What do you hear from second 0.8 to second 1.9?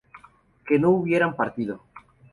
hubieran partido